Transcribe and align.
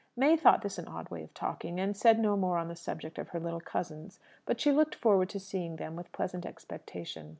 May 0.17 0.35
thought 0.35 0.63
this 0.63 0.79
an 0.79 0.87
odd 0.87 1.09
way 1.09 1.21
of 1.21 1.31
talking, 1.35 1.79
and 1.79 1.95
said 1.95 2.17
no 2.17 2.35
more 2.35 2.57
on 2.57 2.69
the 2.69 2.75
subject 2.75 3.19
of 3.19 3.27
her 3.27 3.39
little 3.39 3.59
cousins. 3.61 4.19
But 4.47 4.59
she 4.59 4.71
looked 4.71 4.95
forward 4.95 5.29
to 5.29 5.39
seeing 5.39 5.75
them 5.75 5.95
with 5.95 6.11
pleasant 6.11 6.43
expectation. 6.43 7.29